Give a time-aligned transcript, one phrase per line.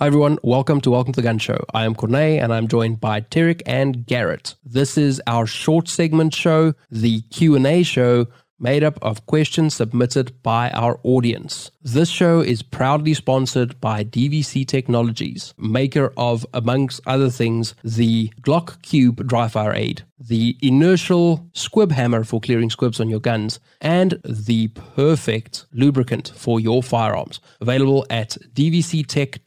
[0.00, 1.62] Hi everyone, welcome to Welcome to the Gun Show.
[1.74, 4.54] I am Corneille and I'm joined by Tarek and Garrett.
[4.64, 8.26] This is our short segment show, the Q&A show
[8.60, 11.70] made up of questions submitted by our audience.
[11.82, 18.82] This show is proudly sponsored by DVC Technologies, maker of, amongst other things, the Glock
[18.82, 24.20] Cube dry fire aid, the inertial squib hammer for clearing squibs on your guns, and
[24.24, 27.40] the perfect lubricant for your firearms.
[27.60, 29.40] Available at dvctech.co.za.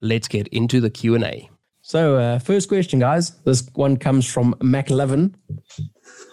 [0.00, 1.48] Let's get into the Q&A.
[1.84, 3.30] So, uh, first question, guys.
[3.42, 5.34] This one comes from Mac11.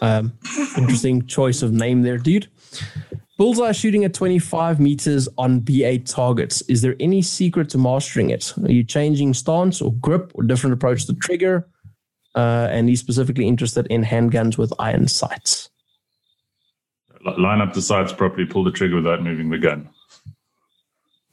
[0.02, 0.34] Um,
[0.78, 2.48] interesting choice of name there, dude.
[3.38, 6.62] Bullseye shooting at 25 meters on B8 targets.
[6.64, 8.54] Is there any secret to mastering it?
[8.62, 11.68] Are you changing stance or grip or different approach to trigger?
[12.36, 15.70] Uh, and he's specifically interested in handguns with iron sights.
[17.38, 19.90] Line up the sights properly, pull the trigger without moving the gun.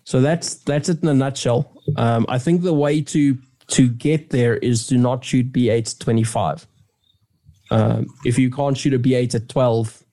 [0.05, 1.73] So that's that's it in a nutshell.
[1.97, 3.37] Um, I think the way to
[3.69, 6.67] to get there is to not shoot B8 25.
[7.71, 10.05] Um, if you can't shoot a B8 at 12,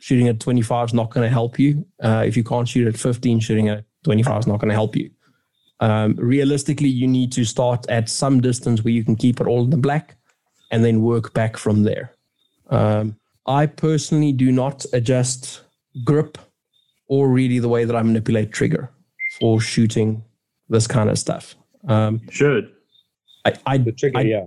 [0.00, 1.84] shooting at 25 is not going to help you.
[2.02, 4.96] Uh, if you can't shoot at 15, shooting at 25 is not going to help
[4.96, 5.10] you.
[5.80, 9.64] Um, realistically, you need to start at some distance where you can keep it all
[9.64, 10.16] in the black
[10.70, 12.14] and then work back from there.
[12.70, 15.62] Um, I personally do not adjust
[16.04, 16.36] grip
[17.06, 18.90] or really the way that I manipulate trigger
[19.40, 20.22] for shooting
[20.68, 21.54] this kind of stuff.
[21.86, 22.70] Um, should.
[23.44, 24.44] I, I, the trigger, I, yeah.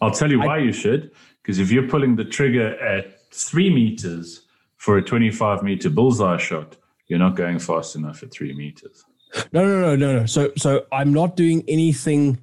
[0.00, 1.10] I'll tell you why you should.
[1.42, 4.42] Because if you're pulling the trigger at three meters
[4.76, 6.76] for a 25 meter bullseye shot,
[7.08, 9.04] you're not going fast enough at three meters.
[9.52, 10.26] No, no, no, no, no.
[10.26, 12.38] So, so I'm not doing anything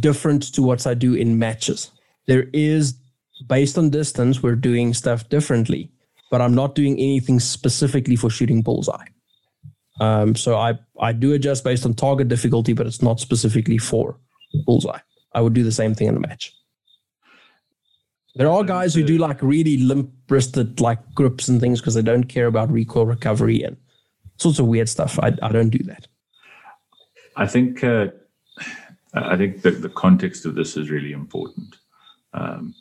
[0.00, 1.90] different to what I do in matches.
[2.26, 2.94] There is,
[3.48, 5.90] based on distance, we're doing stuff differently,
[6.30, 9.06] but I'm not doing anything specifically for shooting bullseye.
[10.00, 14.18] Um, so I, I do adjust based on target difficulty, but it's not specifically for
[14.64, 14.98] bullseye.
[15.34, 16.52] I would do the same thing in a match.
[18.36, 22.02] There are guys who do like really limp wristed like grips and things because they
[22.02, 23.76] don't care about recoil recovery and
[24.38, 25.18] sorts of weird stuff.
[25.22, 26.08] I, I don't do that.
[27.36, 28.08] I think uh,
[29.14, 31.76] I think the, the context of this is really important.
[32.32, 32.74] Um,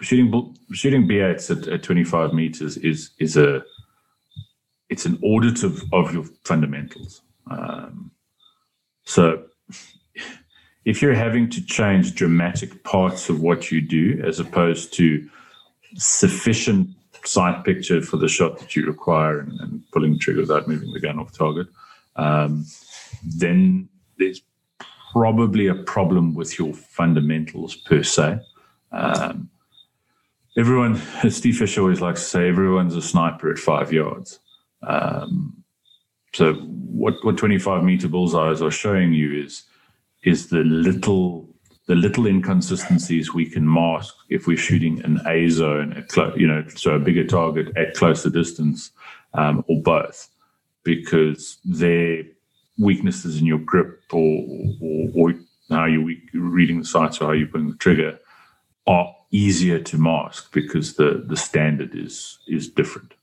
[0.00, 3.62] shooting shooting B8s at, at 25 meters is is a
[4.88, 7.22] it's an audit of, of your fundamentals.
[7.50, 8.10] Um,
[9.04, 9.44] so
[10.86, 15.28] if you're having to change dramatic parts of what you do as opposed to
[15.96, 16.88] sufficient
[17.24, 20.92] sight picture for the shot that you require and, and pulling the trigger without moving
[20.92, 21.66] the gun off target,
[22.14, 22.64] um,
[23.24, 24.42] then there's
[25.12, 28.38] probably a problem with your fundamentals per se.
[28.92, 29.50] Um,
[30.56, 34.38] everyone, as Steve Fisher always likes to say, everyone's a sniper at five yards.
[34.84, 35.64] Um,
[36.32, 39.64] so what what 25 meter bullseyes are showing you is
[40.26, 41.48] is the little
[41.86, 46.64] the little inconsistencies we can mask if we're shooting an A zone at you know
[46.74, 48.90] so a bigger target at closer distance
[49.34, 50.28] um, or both
[50.82, 52.24] because their
[52.78, 54.44] weaknesses in your grip or
[54.82, 55.34] or, or
[55.70, 58.18] how you're reading the sights or how you're putting the trigger
[58.86, 63.14] are easier to mask because the the standard is is different.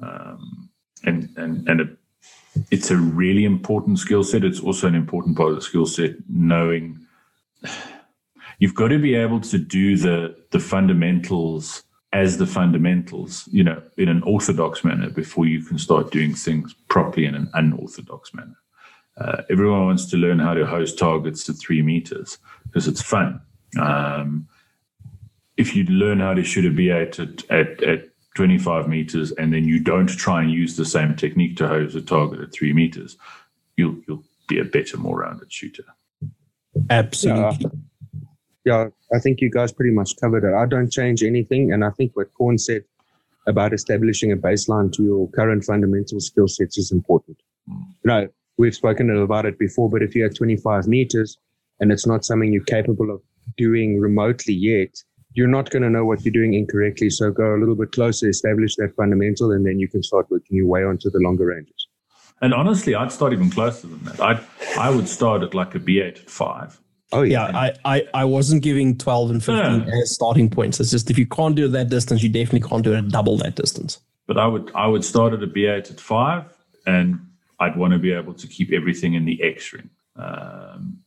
[0.00, 0.70] Um,
[1.04, 1.96] and and and
[2.70, 4.44] it's a really important skill set.
[4.44, 6.98] It's also an important part of the skill set, knowing
[8.58, 11.82] you've got to be able to do the the fundamentals
[12.12, 16.72] as the fundamentals, you know, in an orthodox manner before you can start doing things
[16.88, 18.56] properly in an unorthodox manner.
[19.18, 23.40] Uh, everyone wants to learn how to host targets to three meters because it's fun.
[23.80, 24.46] Um,
[25.56, 29.64] if you learn how to shoot a B8 at, at, at 25 meters and then
[29.64, 33.16] you don't try and use the same technique to hose a target at three meters,
[33.76, 35.84] you'll you'll be a better, more rounded shooter.
[36.90, 37.70] Absolutely.
[38.12, 38.20] Yeah.
[38.64, 40.54] yeah, I think you guys pretty much covered it.
[40.54, 42.84] I don't change anything, and I think what Corn said
[43.46, 47.38] about establishing a baseline to your current fundamental skill sets is important.
[47.70, 47.84] Mm.
[48.02, 51.38] You know, we've spoken about it before, but if you're at 25 meters
[51.80, 53.20] and it's not something you're capable of
[53.56, 55.02] doing remotely yet,
[55.34, 57.10] you're not going to know what you're doing incorrectly.
[57.10, 60.56] So go a little bit closer, establish that fundamental, and then you can start working
[60.56, 61.88] your way onto the longer ranges.
[62.40, 64.20] And honestly, I'd start even closer than that.
[64.20, 64.40] I
[64.78, 66.80] I would start at like a B8 at five.
[67.12, 70.02] Oh yeah, yeah I, I, I wasn't giving 12 and 15 yeah.
[70.02, 70.80] as starting points.
[70.80, 73.36] It's just if you can't do that distance, you definitely can't do it at double
[73.38, 74.00] that distance.
[74.26, 76.44] But I would I would start at a B8 at five,
[76.86, 77.20] and
[77.60, 80.98] I'd want to be able to keep everything in the X ring, um,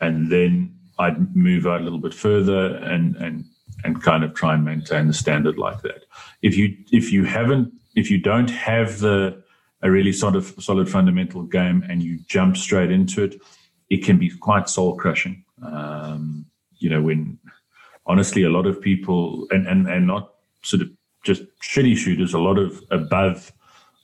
[0.00, 3.44] and then I'd move out a little bit further and and
[3.84, 6.04] and kind of try and maintain the standard like that.
[6.42, 9.42] If you if you haven't if you don't have the
[9.82, 13.40] a really sort of solid fundamental game and you jump straight into it,
[13.90, 15.44] it can be quite soul crushing.
[15.62, 16.46] Um,
[16.78, 17.38] you know, when
[18.06, 20.90] honestly, a lot of people, and, and, and not sort of
[21.24, 23.52] just shitty shooters, a lot of above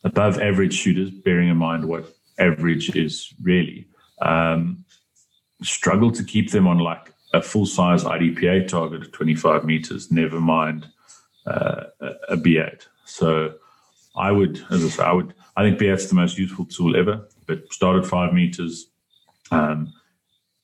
[0.04, 3.86] above average shooters, bearing in mind what average is really,
[4.22, 4.84] um,
[5.62, 10.40] struggle to keep them on like a full size IDPA target of 25 meters, never
[10.40, 10.86] mind
[11.46, 11.84] uh,
[12.28, 12.86] a B8.
[13.04, 13.54] So
[14.16, 17.26] I would, as I say, I would, I think B8's the most useful tool ever,
[17.46, 18.86] but start at five meters.
[19.50, 19.92] Um,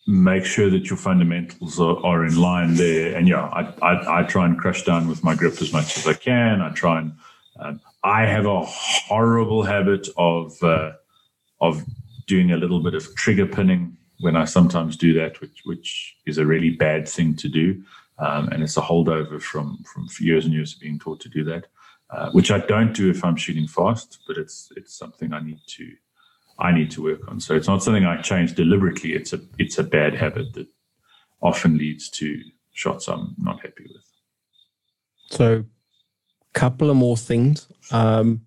[0.06, 3.16] make sure that your fundamentals are, are in line there.
[3.16, 6.06] And yeah, I, I, I, try and crush down with my grip as much as
[6.06, 6.60] I can.
[6.60, 7.12] I try and,
[7.58, 10.92] um, I have a horrible habit of, uh,
[11.62, 11.82] of
[12.26, 16.38] doing a little bit of trigger pinning when I sometimes do that, which, which is
[16.38, 17.82] a really bad thing to do.
[18.18, 21.44] Um, and it's a holdover from, from years and years of being taught to do
[21.44, 21.66] that,
[22.08, 25.60] uh, which I don't do if I'm shooting fast, but it's, it's something I need
[25.66, 25.90] to,
[26.58, 27.38] I need to work on.
[27.38, 29.12] So it's not something I change deliberately.
[29.12, 30.68] It's a it's a bad habit that
[31.42, 32.40] often leads to
[32.72, 34.06] shots I'm not happy with.
[35.30, 35.64] So,
[36.52, 37.66] couple of more things.
[37.90, 38.46] Um,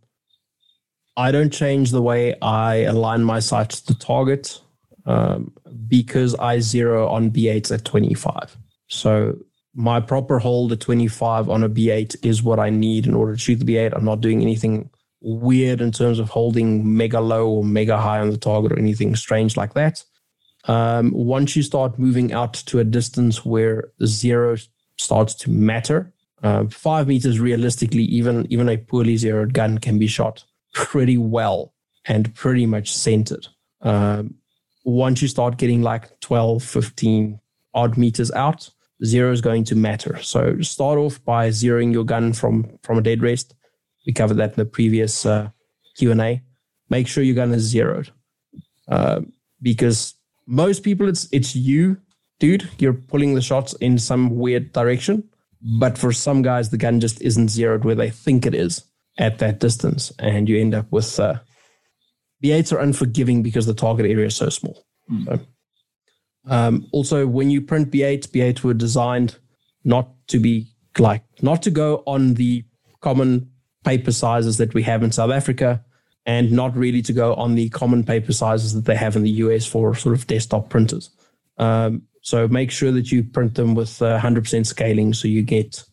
[1.18, 4.62] I don't change the way I align my sights to target
[5.08, 5.52] um,
[5.88, 8.56] because I zero on B8s at 25.
[8.90, 9.38] So
[9.74, 13.40] my proper hold at 25 on a B8 is what I need in order to
[13.40, 13.96] shoot the B8.
[13.96, 14.90] I'm not doing anything
[15.22, 19.16] weird in terms of holding mega low or mega high on the target or anything
[19.16, 20.04] strange like that.
[20.66, 24.58] Um, once you start moving out to a distance where zero
[24.98, 26.14] starts to matter,
[26.44, 30.44] uh, five meters realistically, even even a poorly zeroed gun can be shot
[30.74, 31.74] pretty well
[32.06, 33.48] and pretty much centered.
[33.82, 34.36] Um,
[34.88, 37.40] once you start getting like 12, 15
[37.74, 38.70] odd meters out,
[39.04, 40.22] zero is going to matter.
[40.24, 43.54] So start off by zeroing your gun from from a dead rest
[44.08, 45.50] we covered that in the previous uh,
[45.98, 46.42] Q&A.
[46.90, 48.10] Make sure your gun is zeroed.
[48.88, 49.22] Uh,
[49.62, 50.16] because
[50.48, 51.98] most people, it's it's you,
[52.40, 52.70] dude.
[52.80, 55.28] You're pulling the shots in some weird direction.
[55.80, 58.86] But for some guys, the gun just isn't zeroed where they think it is
[59.18, 60.14] at that distance.
[60.20, 61.40] And you end up with uh,
[62.44, 64.86] B8s are unforgiving because the target area is so small.
[65.12, 65.26] Mm.
[65.26, 65.40] So,
[66.50, 69.38] um, also, when you print B8s, B8s were designed
[69.84, 70.68] not to be
[70.98, 72.64] like, not to go on the
[73.02, 73.50] common
[73.86, 75.84] paper sizes that we have in South Africa
[76.26, 79.30] and not really to go on the common paper sizes that they have in the
[79.30, 81.10] US for sort of desktop printers.
[81.58, 85.84] Um, so make sure that you print them with uh, 100% scaling so you get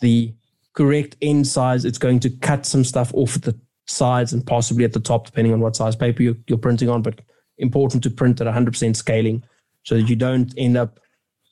[0.00, 0.34] the
[0.74, 1.86] correct end size.
[1.86, 5.26] It's going to cut some stuff off at the sides and possibly at the top,
[5.26, 7.02] depending on what size paper you're, you're printing on.
[7.02, 7.20] But
[7.58, 9.42] important to print at 100% scaling
[9.84, 10.98] so that you don't end up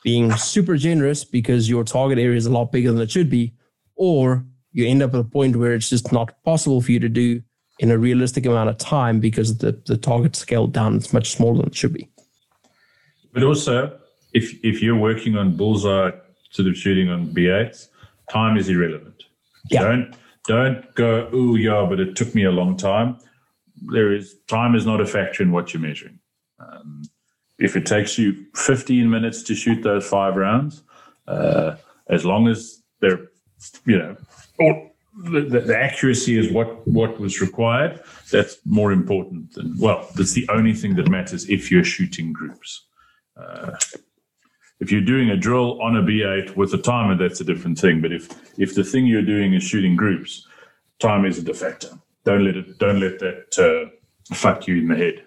[0.02, 3.52] being super generous because your target area is a lot bigger than it should be,
[3.96, 7.08] or you end up at a point where it's just not possible for you to
[7.08, 7.42] do
[7.80, 11.58] in a realistic amount of time because the, the target scaled down is much smaller
[11.58, 12.08] than it should be.
[13.32, 13.98] But also,
[14.32, 16.10] if if you're working on bullseye
[16.50, 17.88] sort of shooting on B8s,
[18.30, 19.24] time is irrelevant.
[19.70, 19.84] Yeah.
[19.84, 20.16] Don't
[20.48, 23.18] don't go, oh yeah, but it took me a long time.
[23.92, 26.18] There is time is not a factor in what you're measuring.
[26.58, 27.02] Um,
[27.58, 30.82] if it takes you 15 minutes to shoot those five rounds,
[31.28, 31.76] uh,
[32.08, 33.28] as long as they're
[33.84, 34.16] you know
[34.58, 34.90] or
[35.24, 38.00] the, the, accuracy is what what was required.
[38.32, 40.08] That's more important than well.
[40.14, 42.86] That's the only thing that matters if you're shooting groups.
[43.36, 43.76] Uh,
[44.80, 48.00] if you're doing a drill on a B8 with a timer, that's a different thing.
[48.00, 50.46] But if if the thing you're doing is shooting groups,
[50.98, 51.90] time isn't a factor.
[52.24, 52.78] Don't let it.
[52.78, 55.24] Don't let that uh, fuck you in the head.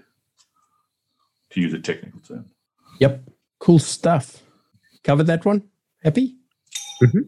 [1.52, 2.46] To use a technical term.
[3.00, 3.24] Yep.
[3.60, 4.42] Cool stuff.
[5.04, 5.64] Covered that one.
[6.04, 6.36] Happy.
[7.04, 7.22] Mm-hmm.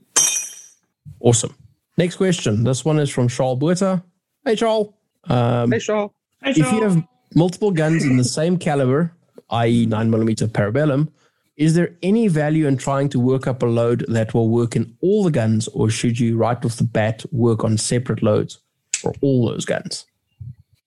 [1.19, 1.55] Awesome.
[1.97, 2.63] Next question.
[2.63, 4.03] This one is from Charles Buerta.
[4.45, 4.93] Hey, Charles.
[5.25, 6.11] Um, hey, Charles.
[6.41, 7.03] Hey, If you have
[7.35, 9.13] multiple guns in the same caliber,
[9.49, 11.09] i.e., 9mm parabellum,
[11.55, 14.95] is there any value in trying to work up a load that will work in
[15.01, 18.59] all the guns, or should you right off the bat work on separate loads
[18.93, 20.05] for all those guns?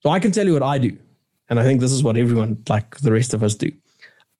[0.01, 0.97] So I can tell you what I do,
[1.49, 3.71] and I think this is what everyone, like the rest of us, do.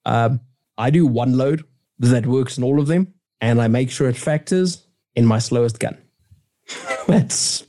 [0.04, 0.40] Um,
[0.76, 1.64] I do one load
[1.98, 5.80] that works in all of them, and I make sure it factors in my slowest
[5.80, 5.98] gun
[7.06, 7.64] that's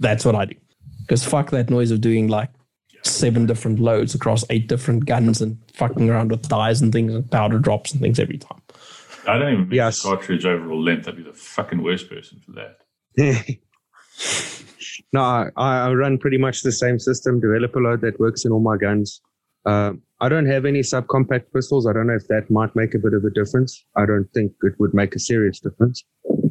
[0.00, 0.54] that's what I do.
[1.00, 2.50] Because fuck that noise of doing like
[3.02, 7.30] seven different loads across eight different guns and fucking around with dies and things and
[7.30, 8.60] powder drops and things every time.
[9.26, 10.02] I don't even yes.
[10.02, 11.08] cartridge overall length.
[11.08, 12.78] I'd be the fucking worst person for that.
[15.12, 18.60] no, I, I, run pretty much the same system, developer load that works in all
[18.60, 19.20] my guns.
[19.64, 21.86] Uh, I don't have any subcompact pistols.
[21.86, 23.84] I don't know if that might make a bit of a difference.
[23.96, 26.04] I don't think it would make a serious difference.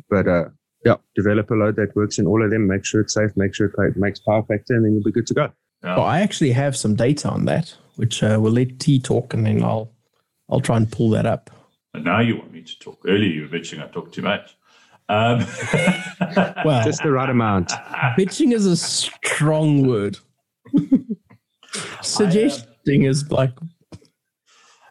[0.09, 0.45] But uh,
[0.85, 2.67] yeah, develop a load that works in all of them.
[2.67, 3.31] Make sure it's safe.
[3.35, 5.49] Make sure it makes power factor, and then you'll be good to go.
[5.83, 5.97] Yeah.
[5.97, 9.45] Well, I actually have some data on that, which uh, we'll let T talk, and
[9.45, 9.91] then I'll
[10.49, 11.49] I'll try and pull that up.
[11.93, 12.99] And now you want me to talk.
[13.05, 14.55] Earlier you were bitching I talked too much.
[15.09, 15.39] Um,
[16.65, 17.69] Well, Just the right amount.
[18.17, 20.17] bitching is a strong word.
[22.01, 23.51] Suggesting is like,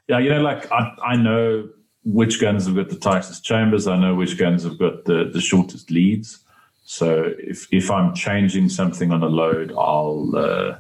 [0.09, 1.69] yeah, you know, like I, I know
[2.05, 3.87] which guns have got the tightest chambers.
[3.87, 6.41] I know which guns have got the, the shortest leads.
[6.85, 10.79] So if if I'm changing something on a load, I'll uh,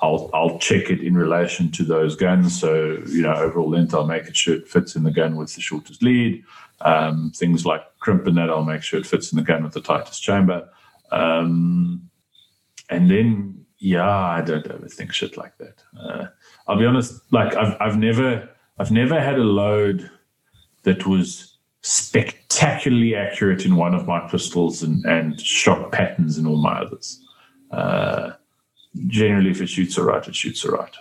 [0.00, 2.58] I'll I'll check it in relation to those guns.
[2.58, 5.54] So you know, overall length, I'll make it sure it fits in the gun with
[5.54, 6.44] the shortest lead.
[6.80, 9.72] Um, things like crimp and that, I'll make sure it fits in the gun with
[9.72, 10.68] the tightest chamber.
[11.12, 12.10] Um,
[12.90, 15.82] and then, yeah, I don't overthink shit like that.
[15.98, 16.26] Uh,
[16.66, 18.48] I'll be honest, like I've I've never
[18.78, 20.10] I've never had a load
[20.82, 26.56] that was spectacularly accurate in one of my pistols and, and shot patterns in all
[26.56, 27.22] my others.
[27.70, 28.32] Uh,
[29.06, 30.94] generally, if it shoots all right, it shoots all right.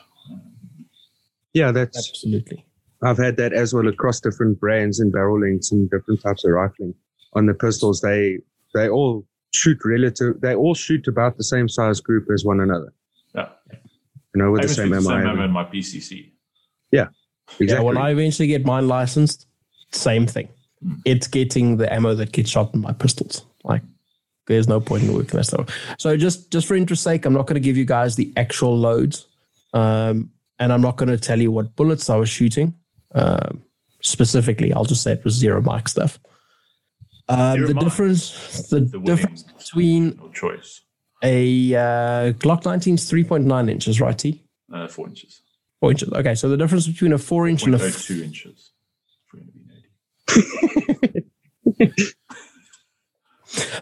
[1.53, 2.65] Yeah, that's absolutely.
[3.03, 6.51] I've had that as well across different brands and barrel lengths and different types of
[6.51, 6.95] rifling.
[7.33, 8.39] On the pistols, they
[8.73, 10.41] they all shoot relative.
[10.41, 12.93] They all shoot about the same size group as one another.
[13.35, 13.49] Yeah.
[13.71, 15.09] You know, with I the same shoot the ammo.
[15.09, 16.31] same ammo in my PCC.
[16.91, 17.07] Yeah,
[17.59, 17.75] Exactly.
[17.75, 19.47] Yeah, when I eventually get mine licensed,
[19.91, 20.49] same thing.
[20.81, 20.93] Hmm.
[21.05, 23.45] It's getting the ammo that gets shot in my pistols.
[23.63, 23.83] Like,
[24.47, 25.69] there's no point in working that stuff.
[25.99, 28.77] So just just for interest sake, I'm not going to give you guys the actual
[28.77, 29.27] loads,
[29.73, 32.73] um, and I'm not going to tell you what bullets I was shooting
[33.15, 33.63] um,
[34.01, 34.73] specifically.
[34.73, 36.19] I'll just say it was zero mic stuff.
[37.29, 40.81] Um, Zero the difference, the, The difference between no choice.
[41.23, 44.17] a uh, Glock 19 is 3.9 inches, right?
[44.17, 45.41] T Uh, four inches.
[45.79, 46.09] four inches.
[46.11, 48.71] Okay, so the difference between a four inch and a two inches.
[49.25, 49.51] If we're going
[51.79, 52.13] to be nerdy.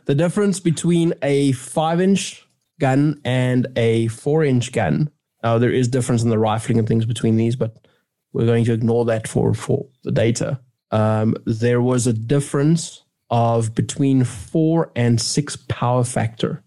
[0.06, 2.46] The difference between a five inch
[2.80, 5.10] gun and a four inch gun.
[5.44, 7.88] Now there is difference in the rifling and things between these, but
[8.34, 10.60] we're going to ignore that for for the data.
[10.92, 16.64] Um, there was a difference of between four and six power factor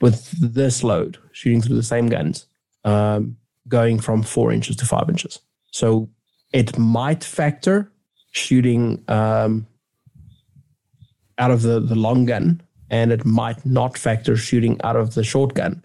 [0.00, 2.46] with this load shooting through the same guns,
[2.84, 3.36] um,
[3.68, 5.40] going from four inches to five inches.
[5.70, 6.10] So
[6.52, 7.90] it might factor
[8.32, 9.66] shooting um,
[11.38, 12.60] out of the, the long gun
[12.90, 15.84] and it might not factor shooting out of the short gun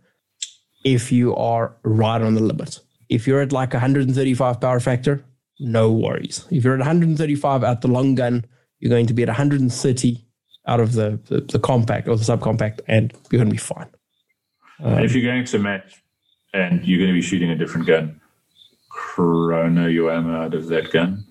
[0.83, 2.79] if you are right on the limit.
[3.09, 5.23] If you're at like 135 power factor,
[5.59, 6.45] no worries.
[6.51, 8.45] If you're at 135 at the long gun,
[8.79, 10.25] you're going to be at 130
[10.67, 13.87] out of the, the, the compact or the subcompact and you're going to be fine.
[14.79, 16.01] and if you're going to match
[16.53, 18.21] and you're going to be shooting a different gun,
[18.89, 21.25] chrono your ammo out of that gun.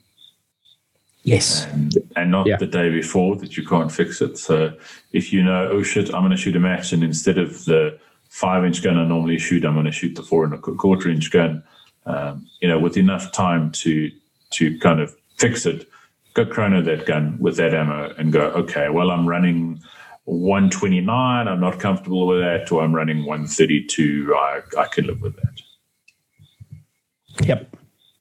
[1.28, 1.66] Yes.
[1.72, 2.56] and, and not Yeah.
[2.56, 4.38] the day before that you can't fix it.
[4.38, 4.72] So
[5.12, 7.98] if you know, oh shit, I'm going to shoot a match, and instead of the
[8.28, 11.08] five inch gun I normally shoot, I'm going to shoot the four and a quarter
[11.10, 11.62] inch gun.
[12.06, 14.10] Um, you know, with enough time to
[14.50, 15.86] to kind of fix it,
[16.34, 19.78] go chrono that gun with that ammo and go, okay, well, I'm running
[20.24, 21.48] 129.
[21.48, 24.34] I'm not comfortable with that, or I'm running 132.
[24.34, 25.56] I I can live with that.
[27.46, 27.76] Yep.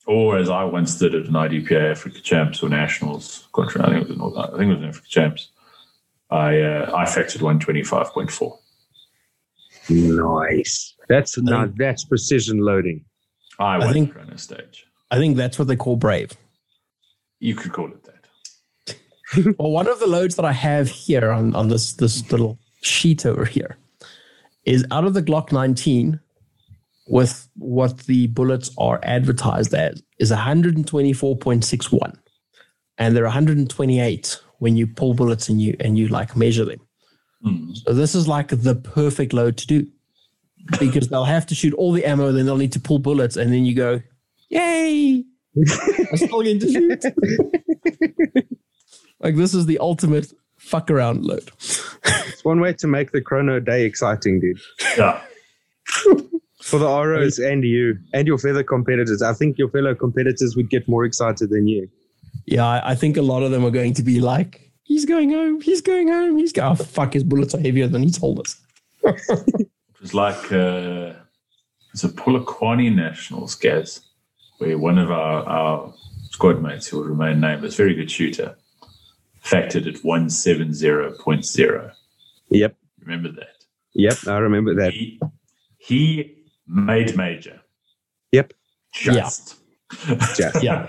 [0.08, 4.04] Or as I once did at an IDPA Africa Champs or Nationals, contra- I think
[4.04, 5.50] it was, North, I think it was an Africa Champs.
[6.32, 8.58] I uh, I factored one twenty five point four.
[9.90, 10.96] Nice.
[11.08, 13.06] That's now think- that's precision loading.
[13.60, 14.86] I won think- the chrono stage.
[15.10, 16.32] I think that's what they call brave.
[17.40, 18.14] You could call it that.
[19.60, 23.26] Well, one of the loads that I have here on, on this this little sheet
[23.26, 23.78] over here
[24.66, 26.20] is out of the Glock 19
[27.08, 32.18] with what the bullets are advertised as is 124.61
[32.98, 36.80] and they're 128 when you pull bullets and you and you like measure them
[37.44, 37.72] Hmm.
[37.74, 39.86] so this is like the perfect load to do
[40.80, 43.54] because they'll have to shoot all the ammo then they'll need to pull bullets and
[43.54, 44.02] then you go
[44.50, 45.24] yay
[45.56, 47.04] i'm still get to shoot
[49.20, 51.52] like this is the ultimate fuck around load
[52.28, 54.60] It's one way to make the chrono day exciting, dude.
[54.98, 55.22] Yeah.
[56.68, 59.22] For the ROs and you and your fellow competitors.
[59.22, 61.88] I think your fellow competitors would get more excited than you.
[62.46, 65.32] Yeah, I, I think a lot of them are going to be like, he's going
[65.32, 68.40] home, he's going home, he's going, oh, fuck, his bullets are heavier than he told
[68.40, 68.62] us.
[69.98, 71.14] It was like uh,
[71.92, 74.02] it's a Polokwane Nationals, Gaz,
[74.60, 75.94] where one of our, our
[76.30, 78.56] squad mates, who will remain nameless, very good shooter,
[79.44, 81.94] factored at 170.0.
[82.50, 82.76] Yep.
[83.02, 83.66] Remember that?
[83.96, 84.28] Yep.
[84.28, 84.94] I remember that.
[84.94, 85.20] He,
[85.80, 86.37] he
[86.68, 87.62] made major.
[88.32, 88.54] Yep.
[88.94, 89.56] Just.
[90.36, 90.62] Just.
[90.64, 90.86] Yeah.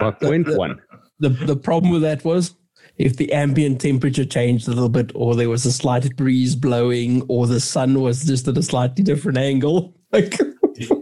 [0.00, 0.80] By point one.
[1.20, 2.54] The, the problem with that was
[2.96, 7.22] if the ambient temperature changed a little bit, or there was a slight breeze blowing,
[7.28, 10.38] or the sun was just at a slightly different angle, like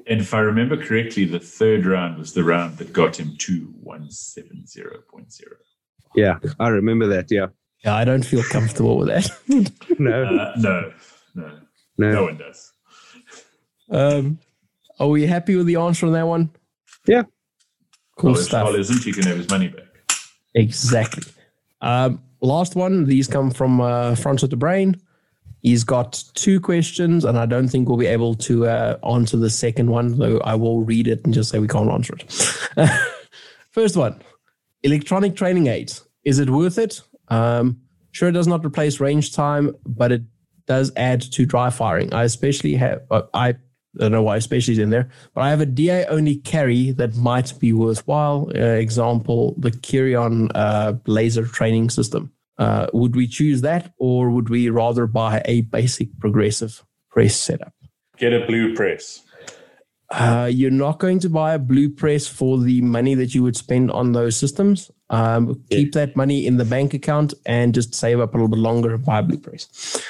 [0.06, 3.74] and if I remember correctly, the third round was the round that got him to
[3.86, 5.42] 170.0.
[6.14, 7.30] Yeah, I remember that.
[7.30, 7.46] Yeah.
[7.84, 9.30] Yeah, I don't feel comfortable with that.
[9.98, 10.92] No, Uh, no,
[11.34, 11.58] no,
[11.98, 12.12] no.
[12.12, 12.72] no one does.
[13.90, 14.38] Um,
[14.98, 16.50] are we happy with the answer on that one?
[17.06, 17.22] Yeah.
[18.16, 18.64] Cool well, if stuff.
[18.64, 19.84] Charles isn't, you can have his money back.
[20.54, 21.24] Exactly.
[21.80, 23.04] Um, last one.
[23.04, 25.00] These come from uh, Front of the Brain.
[25.62, 29.50] He's got two questions, and I don't think we'll be able to uh, answer the
[29.50, 32.32] second one, though I will read it and just say we can't answer it.
[33.72, 34.22] First one
[34.82, 36.06] electronic training aids.
[36.24, 37.02] Is it worth it?
[37.28, 37.80] Um,
[38.12, 40.22] sure, it does not replace range time, but it
[40.66, 42.12] does add to dry firing.
[42.14, 43.22] I especially have, uh,
[43.98, 46.90] I don't know why especially is in there, but I have a DA only carry
[46.92, 48.50] that might be worthwhile.
[48.54, 52.32] Uh, example, the Kirion uh, laser training system.
[52.58, 57.74] Uh, would we choose that or would we rather buy a basic progressive press setup?
[58.16, 59.22] Get a blue press.
[60.10, 63.56] Uh, you're not going to buy a blue press for the money that you would
[63.56, 64.90] spend on those systems.
[65.10, 68.58] Um, Keep that money in the bank account and just save up a little bit
[68.58, 70.00] longer and buy a blue press.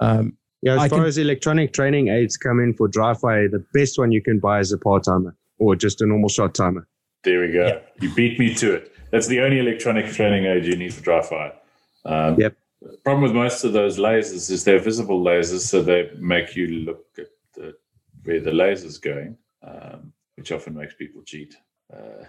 [0.00, 3.48] Um, Yeah, as I far can- as electronic training aids come in for dry fire,
[3.48, 6.54] the best one you can buy is a par timer or just a normal shot
[6.54, 6.88] timer.
[7.22, 7.66] There we go.
[7.66, 7.78] Yeah.
[8.00, 8.92] You beat me to it.
[9.10, 11.52] That's the only electronic training aid you need for dry fire.
[12.06, 12.56] Um, Yep.
[13.02, 17.04] Problem with most of those lasers is they're visible lasers, so they make you look
[17.18, 17.74] at the,
[18.24, 21.54] where the laser's going, um, which often makes people cheat.
[21.92, 22.24] Uh,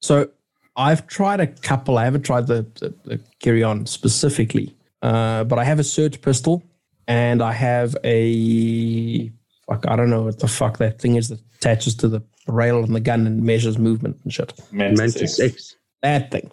[0.00, 0.28] So
[0.76, 1.96] I've tried a couple.
[1.98, 6.62] I haven't tried the, the, the Kirion specifically, uh, but I have a SIRT pistol
[7.06, 9.30] and I have a
[9.66, 9.86] fuck.
[9.86, 12.92] I don't know what the fuck that thing is that attaches to the rail on
[12.92, 14.52] the gun and measures movement and shit.
[14.70, 15.54] Mantis, Mantis X.
[15.54, 15.76] X.
[16.02, 16.50] That thing.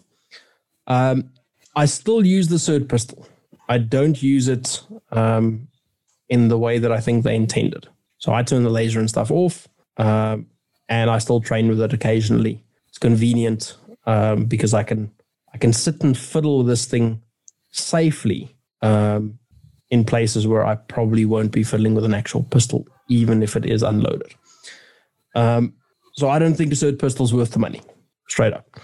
[0.88, 1.32] Um,
[1.76, 3.28] I still use the SIRT pistol.
[3.68, 5.68] I don't use it um,
[6.28, 7.88] in the way that I think they intended.
[8.18, 10.48] So I turn the laser and stuff off, um,
[10.90, 12.64] and I still train with it occasionally.
[12.90, 15.12] It's convenient um, because I can
[15.54, 17.22] I can sit and fiddle with this thing
[17.72, 19.40] safely um,
[19.92, 23.66] in places where I probably won't be fiddling with an actual pistol, even if it
[23.66, 24.34] is unloaded.
[25.36, 25.74] Um,
[26.14, 27.82] so I don't think a SIRT pistol's worth the money,
[28.28, 28.80] straight up.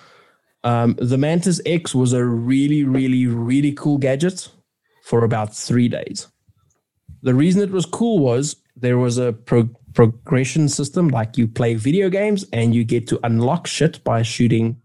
[0.64, 4.50] Um, the Mantis X was a really, really, really cool gadget
[5.04, 6.28] for about three days.
[7.22, 11.76] The reason it was cool was there was a pro- progression system, like you play
[11.76, 14.82] video games and you get to unlock shit by shooting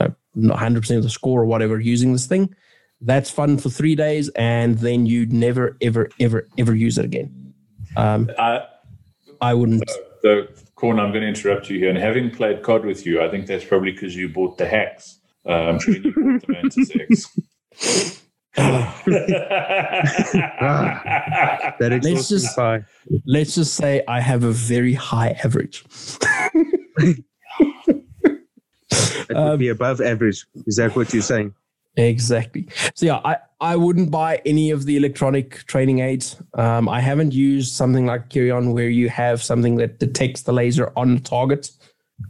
[0.00, 2.54] uh, 100% of the score or whatever using this thing.
[3.00, 7.54] That's fun for three days, and then you never, ever, ever, ever use it again.
[7.96, 8.64] Um, I,
[9.40, 9.84] I wouldn't.
[10.22, 11.90] the corner, I'm going to interrupt you here.
[11.90, 15.20] And having played COD with you, I think that's probably because you bought the hacks.
[15.46, 18.20] Um, when you bought the Mantis X.
[21.78, 22.82] That Let's just- buy.
[23.26, 25.84] Let's just say I have a very high average.
[27.00, 27.24] It
[29.36, 30.44] would be above average.
[30.66, 31.54] Is that what you're saying?
[31.98, 32.68] Exactly.
[32.94, 36.40] So yeah, I, I wouldn't buy any of the electronic training aids.
[36.54, 40.92] Um, I haven't used something like Kirion where you have something that detects the laser
[40.96, 41.70] on the target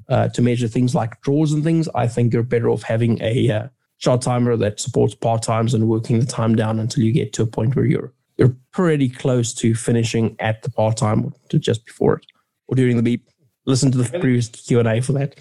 [0.09, 1.87] uh, to measure things like draws and things.
[1.94, 5.87] I think you're better off having a uh, shot timer that supports par times and
[5.87, 9.52] working the time down until you get to a point where you're you're pretty close
[9.52, 12.26] to finishing at the par time or to just before it
[12.68, 13.28] or during the beep.
[13.66, 15.35] Listen to the previous Q and A for that.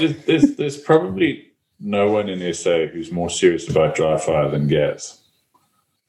[0.00, 1.47] there's, there's, there's probably
[1.80, 5.20] no one in SA who's more serious about dry fire than Gaz.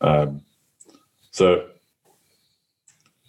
[0.01, 0.41] Um,
[1.31, 1.67] so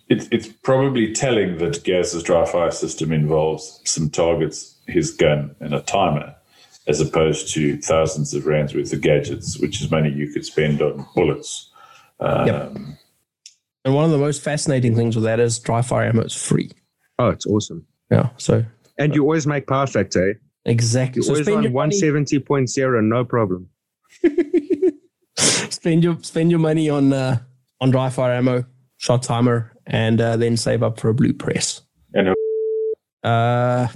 [0.08, 5.74] it's it's probably telling that Gaz's dry fire system involves some targets, his gun, and
[5.74, 6.34] a timer,
[6.86, 10.82] as opposed to thousands of rands worth of gadgets, which is money you could spend
[10.82, 11.70] on bullets.
[12.18, 12.76] Um, Yep.
[13.84, 16.70] And one of the most fascinating things with that is dry fire ammo is free.
[17.18, 17.86] Oh, it's awesome.
[18.10, 18.28] Yeah.
[18.36, 18.64] So
[18.98, 20.30] And you always make power factor.
[20.30, 20.34] Eh?
[20.64, 21.20] Exactly.
[21.20, 23.68] You So always on your, money, 170.0, no problem.
[25.36, 27.38] spend your spend your money on uh,
[27.80, 28.64] on dry fire ammo,
[28.98, 31.82] shot timer, and uh, then save up for a blue press.
[32.14, 32.34] And a-
[33.22, 33.88] Uh,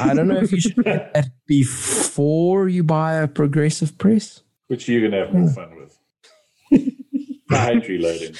[0.00, 4.42] I don't know if you should get that before you buy a progressive press.
[4.68, 5.98] which you're going to have more fun with.
[7.50, 8.34] I hate reloading.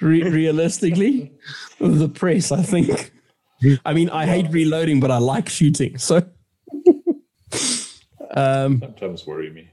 [0.00, 1.32] Re- realistically,
[1.80, 3.12] the press, I think.
[3.84, 5.96] I mean, I hate reloading, but I like shooting.
[5.98, 6.22] So,
[8.32, 9.70] um, Sometimes worry me.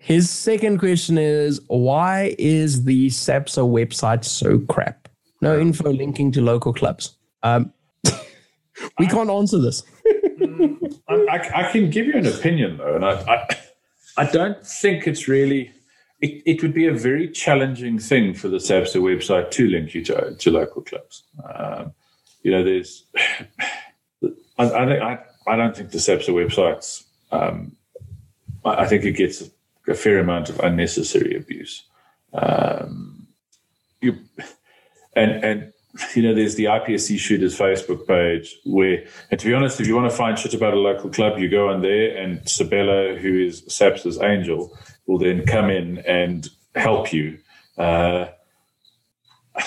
[0.00, 5.08] his second question is why is the SAPSA website so crap?
[5.40, 7.16] No info linking to local clubs.
[7.42, 7.72] Um,
[8.98, 9.82] we can't answer this.
[11.08, 13.56] I, I, I can give you an opinion though, and I, I,
[14.18, 15.72] I don't think it's really.
[16.20, 20.04] It, it would be a very challenging thing for the SAPSA website to link you
[20.04, 21.22] to, to local clubs.
[21.54, 21.94] Um,
[22.42, 23.06] you know, there's,
[24.58, 27.74] I, I, I, I don't think the SAPSA websites, um,
[28.64, 29.42] I, think it gets
[29.88, 31.84] a, fair amount of unnecessary abuse.
[32.32, 33.26] Um,
[34.00, 34.18] you,
[35.14, 35.72] and, and,
[36.14, 39.96] you know, there's the IPSC shooters Facebook page where, and to be honest, if you
[39.96, 43.44] want to find shit about a local club, you go on there and Sabella, who
[43.44, 47.38] is SAPS's angel, will then come in and help you.
[47.76, 48.26] Uh,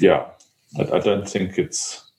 [0.00, 0.26] yeah,
[0.78, 2.10] I, I, don't think it's.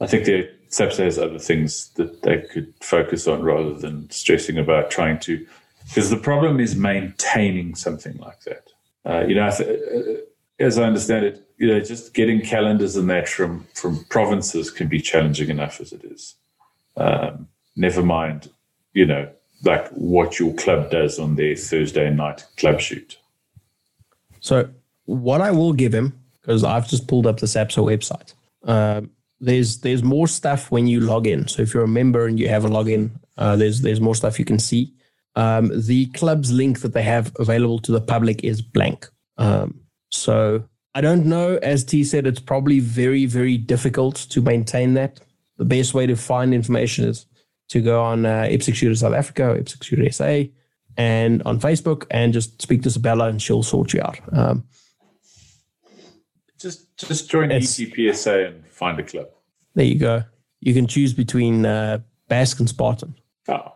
[0.00, 4.58] I think the SAPSA has other things that they could focus on rather than stressing
[4.58, 5.46] about trying to.
[5.86, 8.68] Because the problem is maintaining something like that.
[9.04, 10.16] Uh, you know, uh,
[10.58, 14.88] as I understand it, you know, just getting calendars and that from from provinces can
[14.88, 16.36] be challenging enough as it is.
[16.96, 18.50] Um, never mind,
[18.94, 19.28] you know,
[19.64, 23.18] like what your club does on their Thursday night club shoot.
[24.40, 24.70] So
[25.04, 28.34] what I will give him, because I've just pulled up the SAPSA website.
[28.64, 29.02] Uh,
[29.42, 31.48] there's there's more stuff when you log in.
[31.48, 34.38] So if you're a member and you have a login, uh, there's there's more stuff
[34.38, 34.94] you can see.
[35.34, 39.08] Um, the club's link that they have available to the public is blank.
[39.38, 41.56] Um, so I don't know.
[41.56, 45.20] As T said, it's probably very very difficult to maintain that.
[45.58, 47.26] The best way to find information is
[47.70, 50.50] to go on uh, IPSC Shooter South Africa, IPSC Shooter SA,
[50.96, 54.20] and on Facebook, and just speak to Sabella, and she'll sort you out.
[54.32, 54.64] Um,
[57.08, 59.28] just just join ECPSA and find a club.
[59.74, 60.24] There you go.
[60.60, 61.98] You can choose between uh,
[62.30, 63.14] BASC and Spartan.
[63.48, 63.72] Oh,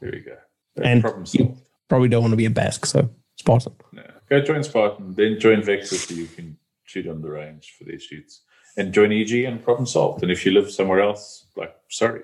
[0.00, 0.36] there we go.
[0.82, 1.56] and problem you
[1.88, 3.74] probably don't want to be a Basque, so Spartan.
[3.92, 4.02] No.
[4.28, 8.02] Go join Spartan, then join Vector so you can shoot on the range for these
[8.02, 8.42] shoots.
[8.76, 10.22] And join EG and problem solved.
[10.22, 12.22] And if you live somewhere else, like, sorry,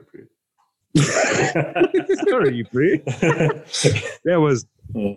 [0.97, 2.99] Sorry, Bree.
[3.05, 4.67] that was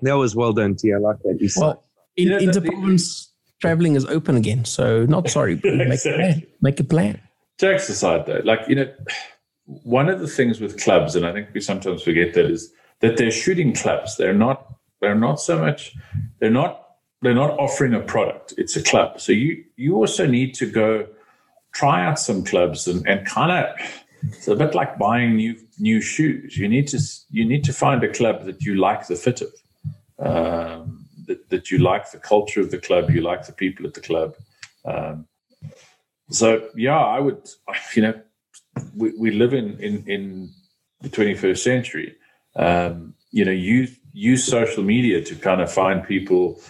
[0.02, 0.94] that was well done, T.
[0.94, 1.54] I like that.
[1.58, 1.84] well,
[2.18, 3.31] in, you know, province
[3.62, 5.56] traveling is open again, so not sorry.
[5.64, 6.12] Make exactly.
[6.12, 6.44] a plan.
[6.62, 7.22] Make a plan.
[7.60, 8.92] Jokes aside, though, like you know,
[9.66, 13.18] one of the things with clubs, and I think we sometimes forget that is that
[13.18, 14.18] they're shooting clubs.
[14.18, 14.68] They're not.
[15.00, 15.96] They're not so much.
[16.40, 16.80] They're not.
[17.22, 18.54] They're not offering a product.
[18.58, 19.22] It's a club.
[19.22, 21.08] So you you also need to go
[21.74, 23.76] try out some clubs and, and kind of
[24.24, 26.58] it's a bit like buying new new shoes.
[26.58, 29.54] You need to you need to find a club that you like the fit of,
[30.20, 31.01] um,
[31.32, 34.02] that that you like the culture of the club, you like the people at the
[34.02, 34.36] club.
[34.86, 35.28] Um,
[36.30, 37.50] so yeah, I would
[37.96, 38.22] you know
[38.96, 40.50] we, we live in in in
[41.02, 42.16] the 21st century.
[42.56, 46.62] Um, you know, use use social media to kind of find people,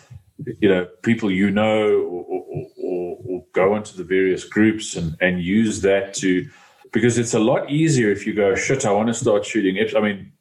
[0.60, 5.18] you know, people you know, or, or, or, or go into the various groups and
[5.22, 6.48] and use that to
[6.92, 9.78] because it's a lot easier if you go, shit, I want to start shooting.
[9.96, 10.32] I mean,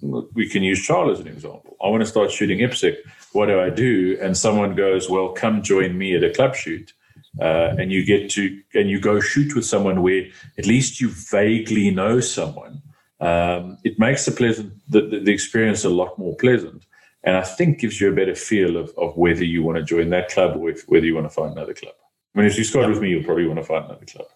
[0.00, 1.76] we can use Charles as an example.
[1.82, 2.96] I want to start shooting IPSC.
[3.32, 4.18] What do I do?
[4.20, 6.92] And someone goes, well, come join me at a club shoot.
[7.40, 11.10] Uh, and you get to, and you go shoot with someone where at least you
[11.10, 12.82] vaguely know someone.
[13.20, 16.84] Um, it makes the pleasant, the, the, experience a lot more pleasant.
[17.24, 20.10] And I think gives you a better feel of, of whether you want to join
[20.10, 21.94] that club or if, whether you want to find another club.
[22.34, 22.94] I mean, if you start yep.
[22.94, 24.26] with me, you'll probably want to find another club.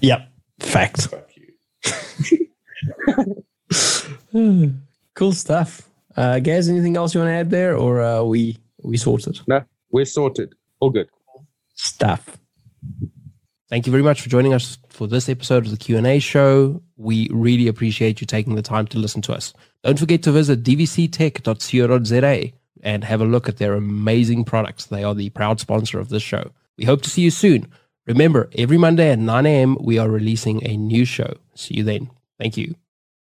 [0.00, 0.28] Yep.
[0.60, 1.08] Fact.
[5.14, 5.88] cool stuff.
[6.16, 9.40] Uh, guys, anything else you want to add there, or uh, we we sorted?
[9.46, 10.54] No, we're sorted.
[10.80, 11.08] All good.
[11.74, 12.38] Stuff.
[13.68, 16.82] Thank you very much for joining us for this episode of the Q&A show.
[16.98, 19.54] We really appreciate you taking the time to listen to us.
[19.82, 24.84] Don't forget to visit dvctech.co.za and have a look at their amazing products.
[24.84, 26.50] They are the proud sponsor of this show.
[26.76, 27.66] We hope to see you soon.
[28.06, 31.38] Remember, every Monday at 9 a.m., we are releasing a new show.
[31.54, 32.10] See you then.
[32.38, 32.74] Thank you.